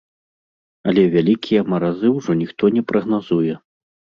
Але 0.91 1.03
вялікія 1.17 1.61
маразы 1.73 2.07
ўжо 2.17 2.31
ніхто 2.43 2.63
не 2.79 2.87
прагназуе. 2.93 3.53